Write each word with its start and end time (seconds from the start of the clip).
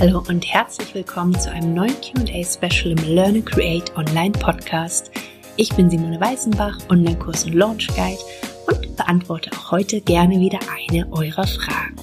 Hallo 0.00 0.24
und 0.28 0.44
herzlich 0.44 0.92
willkommen 0.92 1.38
zu 1.38 1.52
einem 1.52 1.72
neuen 1.72 1.94
QA-Special 2.00 2.90
im 2.98 3.14
Learn 3.14 3.36
and 3.36 3.46
Create 3.46 3.96
Online 3.96 4.32
Podcast. 4.32 5.12
Ich 5.56 5.72
bin 5.76 5.88
Simone 5.88 6.20
Weißenbach, 6.20 6.78
Online-Kurs 6.90 7.44
und 7.44 7.54
Launch 7.54 7.86
Guide 7.94 8.18
und 8.66 8.96
beantworte 8.96 9.50
auch 9.52 9.70
heute 9.70 10.00
gerne 10.00 10.40
wieder 10.40 10.58
eine 10.76 11.10
eurer 11.12 11.46
Fragen. 11.46 11.96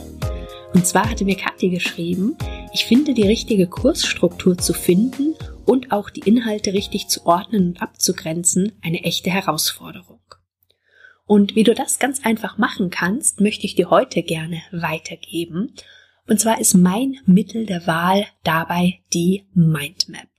Und 0.74 0.88
zwar 0.88 1.10
hatte 1.10 1.26
mir 1.26 1.36
Kathi 1.36 1.70
geschrieben, 1.70 2.38
ich 2.74 2.86
finde 2.86 3.14
die 3.14 3.28
richtige 3.28 3.68
Kursstruktur 3.68 4.58
zu 4.58 4.74
finden 4.74 5.36
und 5.66 5.92
auch 5.92 6.10
die 6.10 6.22
Inhalte 6.22 6.72
richtig 6.74 7.10
zu 7.10 7.26
ordnen 7.26 7.68
und 7.68 7.82
abzugrenzen 7.82 8.72
eine 8.82 9.04
echte 9.04 9.30
Herausforderung. 9.30 10.22
Und 11.26 11.56
wie 11.56 11.64
du 11.64 11.74
das 11.74 12.00
ganz 12.00 12.26
einfach 12.26 12.58
machen 12.58 12.90
kannst, 12.90 13.42
möchte 13.42 13.66
ich 13.66 13.76
dir 13.76 13.90
heute 13.90 14.24
gerne 14.24 14.62
weitergeben. 14.72 15.76
Und 16.32 16.40
zwar 16.40 16.62
ist 16.62 16.76
mein 16.76 17.20
Mittel 17.26 17.66
der 17.66 17.88
Wahl 17.88 18.26
dabei 18.46 19.02
die 19.14 19.44
Mindmap. 19.54 20.30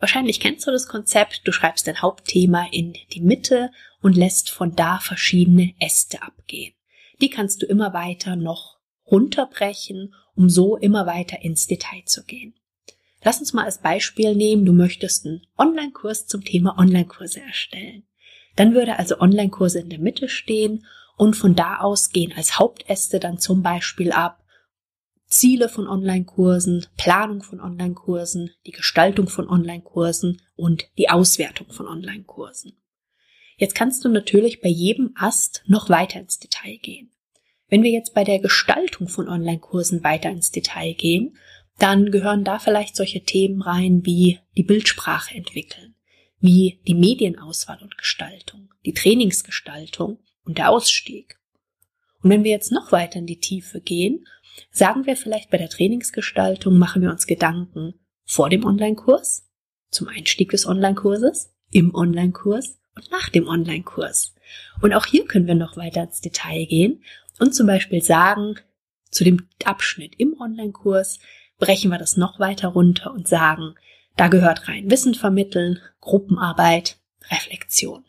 Wahrscheinlich 0.00 0.40
kennst 0.40 0.66
du 0.66 0.72
das 0.72 0.88
Konzept, 0.88 1.42
du 1.44 1.52
schreibst 1.52 1.86
dein 1.86 2.02
Hauptthema 2.02 2.66
in 2.72 2.94
die 3.12 3.20
Mitte 3.20 3.70
und 4.02 4.16
lässt 4.16 4.50
von 4.50 4.74
da 4.74 4.98
verschiedene 4.98 5.72
Äste 5.78 6.20
abgehen. 6.22 6.74
Die 7.20 7.30
kannst 7.30 7.62
du 7.62 7.66
immer 7.66 7.92
weiter 7.92 8.34
noch 8.34 8.80
runterbrechen, 9.08 10.14
um 10.34 10.50
so 10.50 10.76
immer 10.76 11.06
weiter 11.06 11.40
ins 11.42 11.68
Detail 11.68 12.02
zu 12.06 12.24
gehen. 12.24 12.54
Lass 13.22 13.38
uns 13.38 13.52
mal 13.52 13.66
als 13.66 13.78
Beispiel 13.78 14.34
nehmen, 14.34 14.64
du 14.64 14.72
möchtest 14.72 15.26
einen 15.26 15.46
Online-Kurs 15.56 16.26
zum 16.26 16.44
Thema 16.44 16.76
Online-Kurse 16.76 17.40
erstellen. 17.40 18.02
Dann 18.56 18.74
würde 18.74 18.98
also 18.98 19.20
Online-Kurse 19.20 19.78
in 19.78 19.90
der 19.90 20.00
Mitte 20.00 20.28
stehen 20.28 20.84
und 21.16 21.34
von 21.34 21.54
da 21.54 21.78
aus 21.78 22.10
gehen 22.10 22.32
als 22.36 22.58
Hauptäste 22.58 23.20
dann 23.20 23.38
zum 23.38 23.62
Beispiel 23.62 24.10
ab 24.10 24.39
Ziele 25.30 25.68
von 25.68 25.86
Online-Kursen, 25.86 26.86
Planung 26.96 27.42
von 27.42 27.60
Online-Kursen, 27.60 28.50
die 28.66 28.72
Gestaltung 28.72 29.28
von 29.28 29.48
Online-Kursen 29.48 30.42
und 30.56 30.88
die 30.98 31.08
Auswertung 31.08 31.70
von 31.70 31.86
Online-Kursen. 31.86 32.76
Jetzt 33.56 33.76
kannst 33.76 34.04
du 34.04 34.08
natürlich 34.08 34.60
bei 34.60 34.68
jedem 34.68 35.12
Ast 35.14 35.62
noch 35.66 35.88
weiter 35.88 36.18
ins 36.18 36.40
Detail 36.40 36.78
gehen. 36.78 37.12
Wenn 37.68 37.84
wir 37.84 37.90
jetzt 37.90 38.12
bei 38.12 38.24
der 38.24 38.40
Gestaltung 38.40 39.06
von 39.06 39.28
Online-Kursen 39.28 40.02
weiter 40.02 40.30
ins 40.30 40.50
Detail 40.50 40.94
gehen, 40.94 41.36
dann 41.78 42.10
gehören 42.10 42.42
da 42.42 42.58
vielleicht 42.58 42.96
solche 42.96 43.22
Themen 43.22 43.62
rein 43.62 44.04
wie 44.04 44.40
die 44.56 44.64
Bildsprache 44.64 45.36
entwickeln, 45.36 45.94
wie 46.40 46.80
die 46.88 46.94
Medienauswahl 46.94 47.78
und 47.80 47.96
Gestaltung, 47.96 48.74
die 48.84 48.94
Trainingsgestaltung 48.94 50.18
und 50.44 50.58
der 50.58 50.70
Ausstieg. 50.70 51.38
Und 52.22 52.30
wenn 52.30 52.44
wir 52.44 52.50
jetzt 52.50 52.72
noch 52.72 52.92
weiter 52.92 53.20
in 53.20 53.26
die 53.26 53.40
Tiefe 53.40 53.80
gehen, 53.80 54.26
sagen 54.70 55.06
wir 55.06 55.16
vielleicht 55.16 55.50
bei 55.50 55.58
der 55.58 55.68
Trainingsgestaltung 55.68 56.78
machen 56.78 57.02
wir 57.02 57.10
uns 57.10 57.26
Gedanken 57.26 57.94
vor 58.24 58.48
dem 58.48 58.64
Online-Kurs, 58.64 59.48
zum 59.90 60.08
Einstieg 60.08 60.50
des 60.50 60.66
Online-Kurses, 60.66 61.52
im 61.70 61.94
Online-Kurs 61.94 62.78
und 62.94 63.10
nach 63.10 63.28
dem 63.28 63.48
Online-Kurs. 63.48 64.34
Und 64.80 64.94
auch 64.94 65.06
hier 65.06 65.26
können 65.26 65.46
wir 65.46 65.54
noch 65.54 65.76
weiter 65.76 66.04
ins 66.04 66.20
Detail 66.20 66.66
gehen 66.66 67.02
und 67.38 67.54
zum 67.54 67.66
Beispiel 67.66 68.02
sagen, 68.02 68.56
zu 69.10 69.24
dem 69.24 69.48
Abschnitt 69.64 70.14
im 70.18 70.40
Online-Kurs 70.40 71.18
brechen 71.58 71.90
wir 71.90 71.98
das 71.98 72.16
noch 72.16 72.38
weiter 72.38 72.68
runter 72.68 73.12
und 73.12 73.28
sagen, 73.28 73.74
da 74.16 74.28
gehört 74.28 74.68
rein 74.68 74.90
Wissen 74.90 75.14
vermitteln, 75.14 75.78
Gruppenarbeit, 76.00 76.98
Reflexion. 77.30 78.04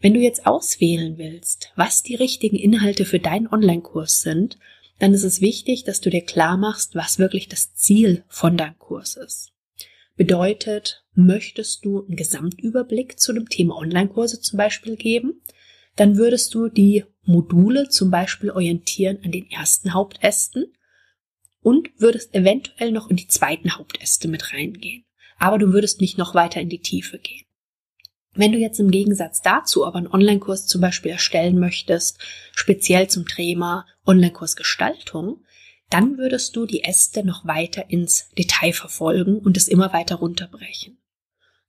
Wenn 0.00 0.14
du 0.14 0.20
jetzt 0.20 0.46
auswählen 0.46 1.16
willst, 1.18 1.72
was 1.76 2.02
die 2.02 2.14
richtigen 2.14 2.56
Inhalte 2.56 3.04
für 3.04 3.18
deinen 3.18 3.48
Online-Kurs 3.48 4.20
sind, 4.20 4.58
dann 4.98 5.12
ist 5.12 5.24
es 5.24 5.40
wichtig, 5.40 5.84
dass 5.84 6.00
du 6.00 6.10
dir 6.10 6.22
klar 6.22 6.56
machst, 6.56 6.94
was 6.94 7.18
wirklich 7.18 7.48
das 7.48 7.74
Ziel 7.74 8.24
von 8.28 8.56
deinem 8.56 8.78
Kurs 8.78 9.16
ist. 9.16 9.52
Bedeutet, 10.16 11.04
möchtest 11.14 11.84
du 11.84 12.04
einen 12.04 12.16
Gesamtüberblick 12.16 13.18
zu 13.18 13.32
dem 13.32 13.48
Thema 13.48 13.76
Online-Kurse 13.76 14.40
zum 14.40 14.56
Beispiel 14.56 14.96
geben, 14.96 15.42
dann 15.96 16.16
würdest 16.16 16.54
du 16.54 16.68
die 16.68 17.04
Module 17.22 17.88
zum 17.88 18.10
Beispiel 18.10 18.50
orientieren 18.50 19.18
an 19.24 19.32
den 19.32 19.50
ersten 19.50 19.92
Hauptästen 19.92 20.72
und 21.60 21.90
würdest 21.98 22.34
eventuell 22.34 22.92
noch 22.92 23.10
in 23.10 23.16
die 23.16 23.28
zweiten 23.28 23.76
Hauptäste 23.76 24.28
mit 24.28 24.52
reingehen. 24.52 25.04
Aber 25.38 25.58
du 25.58 25.72
würdest 25.72 26.00
nicht 26.00 26.16
noch 26.16 26.34
weiter 26.34 26.60
in 26.60 26.68
die 26.68 26.80
Tiefe 26.80 27.18
gehen. 27.18 27.45
Wenn 28.36 28.52
du 28.52 28.58
jetzt 28.58 28.78
im 28.78 28.90
Gegensatz 28.90 29.40
dazu 29.40 29.86
aber 29.86 29.96
einen 29.96 30.12
Online-Kurs 30.12 30.66
zum 30.66 30.82
Beispiel 30.82 31.10
erstellen 31.10 31.58
möchtest, 31.58 32.18
speziell 32.52 33.08
zum 33.08 33.26
Thema 33.26 33.86
Online-Kurs 34.04 34.56
Gestaltung, 34.56 35.40
dann 35.88 36.18
würdest 36.18 36.54
du 36.54 36.66
die 36.66 36.84
Äste 36.84 37.24
noch 37.24 37.46
weiter 37.46 37.88
ins 37.88 38.28
Detail 38.36 38.72
verfolgen 38.72 39.38
und 39.38 39.56
es 39.56 39.68
immer 39.68 39.92
weiter 39.92 40.16
runterbrechen. 40.16 40.98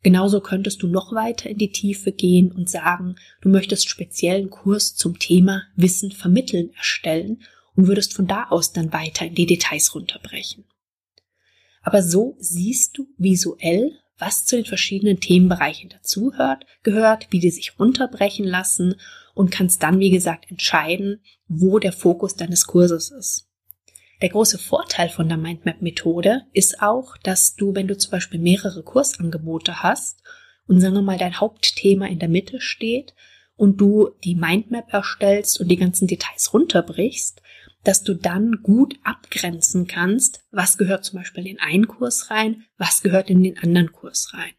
Genauso 0.03 0.41
könntest 0.41 0.83
du 0.83 0.87
noch 0.87 1.13
weiter 1.13 1.49
in 1.49 1.57
die 1.57 1.71
Tiefe 1.71 2.11
gehen 2.11 2.51
und 2.51 2.69
sagen, 2.69 3.15
du 3.41 3.49
möchtest 3.49 3.89
speziellen 3.89 4.49
Kurs 4.49 4.95
zum 4.95 5.19
Thema 5.19 5.63
Wissen 5.75 6.11
vermitteln 6.11 6.73
erstellen 6.75 7.43
und 7.75 7.87
würdest 7.87 8.13
von 8.13 8.27
da 8.27 8.45
aus 8.49 8.73
dann 8.73 8.91
weiter 8.91 9.25
in 9.25 9.35
die 9.35 9.45
Details 9.45 9.95
runterbrechen. 9.95 10.65
Aber 11.81 12.03
so 12.03 12.35
siehst 12.39 12.97
du 12.97 13.07
visuell, 13.17 13.97
was 14.17 14.45
zu 14.45 14.55
den 14.55 14.65
verschiedenen 14.65 15.19
Themenbereichen 15.19 15.89
dazugehört, 15.89 16.65
gehört, 16.83 17.27
wie 17.29 17.39
die 17.39 17.51
sich 17.51 17.79
runterbrechen 17.79 18.45
lassen 18.45 18.95
und 19.33 19.51
kannst 19.51 19.83
dann, 19.83 19.99
wie 19.99 20.09
gesagt, 20.09 20.49
entscheiden, 20.49 21.21
wo 21.47 21.79
der 21.79 21.93
Fokus 21.93 22.35
deines 22.35 22.65
Kurses 22.65 23.11
ist. 23.11 23.47
Der 24.21 24.29
große 24.29 24.57
Vorteil 24.57 25.09
von 25.09 25.29
der 25.29 25.37
Mindmap-Methode 25.37 26.43
ist 26.51 26.81
auch, 26.81 27.17
dass 27.17 27.55
du, 27.55 27.75
wenn 27.75 27.87
du 27.87 27.95
zum 27.95 28.11
Beispiel 28.11 28.39
mehrere 28.39 28.81
Kursangebote 28.81 29.83
hast 29.83 30.23
und 30.65 30.81
sagen 30.81 30.95
wir 30.95 31.03
mal 31.03 31.19
dein 31.19 31.39
Hauptthema 31.39 32.07
in 32.07 32.17
der 32.17 32.29
Mitte 32.29 32.59
steht 32.59 33.13
und 33.55 33.79
du 33.79 34.09
die 34.23 34.35
Mindmap 34.35 34.91
erstellst 34.91 35.59
und 35.59 35.67
die 35.67 35.77
ganzen 35.77 36.07
Details 36.07 36.51
runterbrichst, 36.51 37.41
dass 37.87 38.03
du 38.03 38.13
dann 38.15 38.63
gut 38.63 38.99
abgrenzen 39.03 39.87
kannst, 39.87 40.41
was 40.51 40.77
gehört 40.77 41.05
zum 41.05 41.19
Beispiel 41.19 41.47
in 41.47 41.55
den 41.55 41.61
einen 41.61 41.87
Kurs 41.87 42.29
rein, 42.29 42.65
was 42.77 43.01
gehört 43.01 43.29
in 43.29 43.41
den 43.41 43.57
anderen 43.59 43.93
Kurs 43.93 44.33
rein. 44.33 44.51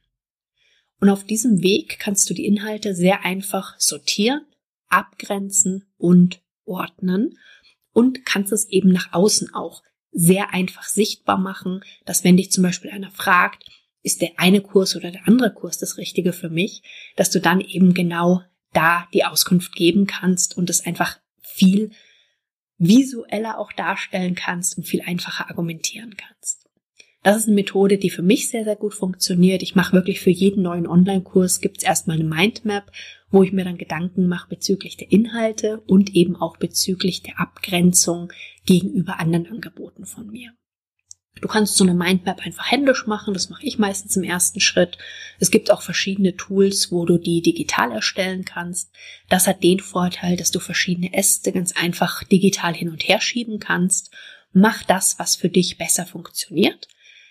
Und 0.98 1.10
auf 1.10 1.24
diesem 1.24 1.62
Weg 1.62 1.98
kannst 1.98 2.30
du 2.30 2.34
die 2.34 2.46
Inhalte 2.46 2.94
sehr 2.94 3.26
einfach 3.26 3.78
sortieren, 3.78 4.46
abgrenzen 4.88 5.84
und 5.98 6.40
ordnen 6.64 7.36
und 7.92 8.24
kannst 8.24 8.50
es 8.50 8.66
eben 8.70 8.92
nach 8.92 9.12
außen 9.12 9.52
auch 9.52 9.82
sehr 10.10 10.54
einfach 10.54 10.84
sichtbar 10.84 11.36
machen, 11.36 11.82
dass 12.06 12.24
wenn 12.24 12.38
dich 12.38 12.50
zum 12.50 12.62
Beispiel 12.62 12.90
einer 12.90 13.10
fragt, 13.10 13.62
ist 14.02 14.22
der 14.22 14.38
eine 14.38 14.62
Kurs 14.62 14.96
oder 14.96 15.10
der 15.10 15.28
andere 15.28 15.52
Kurs 15.52 15.76
das 15.76 15.98
Richtige 15.98 16.32
für 16.32 16.48
mich, 16.48 16.82
dass 17.16 17.28
du 17.28 17.42
dann 17.42 17.60
eben 17.60 17.92
genau 17.92 18.40
da 18.72 19.06
die 19.12 19.26
Auskunft 19.26 19.74
geben 19.74 20.06
kannst 20.06 20.56
und 20.56 20.70
es 20.70 20.86
einfach 20.86 21.18
viel 21.42 21.90
visueller 22.78 23.58
auch 23.58 23.72
darstellen 23.72 24.34
kannst 24.34 24.78
und 24.78 24.84
viel 24.84 25.02
einfacher 25.02 25.50
argumentieren 25.50 26.16
kannst. 26.16 26.68
Das 27.22 27.36
ist 27.36 27.46
eine 27.46 27.56
Methode, 27.56 27.98
die 27.98 28.10
für 28.10 28.22
mich 28.22 28.48
sehr, 28.48 28.64
sehr 28.64 28.76
gut 28.76 28.94
funktioniert. 28.94 29.62
Ich 29.62 29.74
mache 29.74 29.92
wirklich 29.92 30.20
für 30.20 30.30
jeden 30.30 30.62
neuen 30.62 30.86
Online-Kurs 30.86 31.60
gibt 31.60 31.78
es 31.78 31.84
erstmal 31.84 32.16
eine 32.18 32.28
Mindmap, 32.28 32.90
wo 33.30 33.42
ich 33.42 33.52
mir 33.52 33.64
dann 33.64 33.76
Gedanken 33.76 34.28
mache 34.28 34.48
bezüglich 34.48 34.96
der 34.96 35.10
Inhalte 35.10 35.80
und 35.86 36.14
eben 36.14 36.36
auch 36.36 36.56
bezüglich 36.56 37.22
der 37.22 37.40
Abgrenzung 37.40 38.32
gegenüber 38.64 39.18
anderen 39.18 39.48
Angeboten 39.48 40.06
von 40.06 40.28
mir. 40.28 40.52
Du 41.40 41.48
kannst 41.48 41.76
so 41.76 41.84
eine 41.84 41.94
Mindmap 41.94 42.44
einfach 42.44 42.70
händisch 42.70 43.06
machen, 43.06 43.34
das 43.34 43.48
mache 43.48 43.64
ich 43.64 43.78
meistens 43.78 44.16
im 44.16 44.24
ersten 44.24 44.60
Schritt. 44.60 44.98
Es 45.38 45.50
gibt 45.50 45.70
auch 45.70 45.82
verschiedene 45.82 46.36
Tools, 46.36 46.90
wo 46.90 47.04
du 47.04 47.18
die 47.18 47.42
digital 47.42 47.92
erstellen 47.92 48.44
kannst. 48.44 48.90
Das 49.28 49.46
hat 49.46 49.62
den 49.62 49.80
Vorteil, 49.80 50.36
dass 50.36 50.50
du 50.50 50.60
verschiedene 50.60 51.14
Äste 51.14 51.52
ganz 51.52 51.72
einfach 51.72 52.24
digital 52.24 52.74
hin 52.74 52.90
und 52.90 53.06
her 53.06 53.20
schieben 53.20 53.58
kannst. 53.58 54.12
Mach 54.52 54.82
das, 54.82 55.18
was 55.18 55.36
für 55.36 55.48
dich 55.48 55.78
besser 55.78 56.06
funktioniert. 56.06 56.88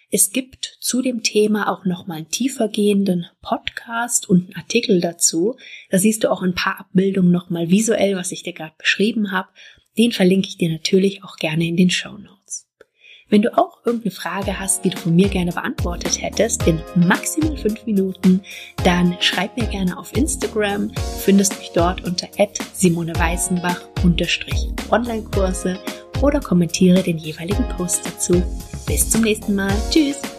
Es 0.09 0.31
gibt 0.31 0.77
zu 0.79 1.01
dem 1.01 1.21
Thema 1.21 1.69
auch 1.69 1.83
nochmal 1.83 2.19
einen 2.19 2.29
tiefergehenden 2.29 3.25
Podcast 3.41 4.29
und 4.29 4.45
einen 4.45 4.55
Artikel 4.55 5.01
dazu. 5.01 5.57
Da 5.89 5.97
siehst 5.97 6.23
du 6.23 6.31
auch 6.31 6.41
ein 6.41 6.55
paar 6.55 6.79
Abbildungen 6.79 7.31
nochmal 7.31 7.69
visuell, 7.69 8.15
was 8.15 8.31
ich 8.31 8.43
dir 8.43 8.53
gerade 8.53 8.75
beschrieben 8.77 9.33
habe. 9.33 9.49
Den 9.97 10.13
verlinke 10.13 10.47
ich 10.47 10.57
dir 10.57 10.71
natürlich 10.71 11.25
auch 11.25 11.35
gerne 11.35 11.65
in 11.65 11.75
den 11.75 11.89
Show 11.89 12.17
Notes. 12.17 12.36
Wenn 13.29 13.41
du 13.41 13.57
auch 13.57 13.79
irgendeine 13.85 14.11
Frage 14.11 14.57
hast, 14.57 14.85
die 14.85 14.89
du 14.89 14.97
von 14.97 15.15
mir 15.15 15.27
gerne 15.27 15.51
beantwortet 15.51 16.21
hättest, 16.21 16.65
in 16.65 16.81
maximal 16.95 17.57
fünf 17.57 17.85
Minuten, 17.85 18.41
dann 18.83 19.17
schreib 19.19 19.57
mir 19.57 19.67
gerne 19.67 19.97
auf 19.97 20.15
Instagram. 20.15 20.91
Findest 21.19 21.57
mich 21.57 21.71
dort 21.73 22.05
unter 22.05 22.27
Weißenbach 23.17 23.81
Online-Kurse 24.91 25.77
oder 26.21 26.39
kommentiere 26.39 27.03
den 27.03 27.17
jeweiligen 27.17 27.67
Post 27.75 28.05
dazu. 28.05 28.41
Bis 28.85 29.09
zum 29.09 29.21
nächsten 29.21 29.55
Mal. 29.55 29.73
Tschüss! 29.91 30.36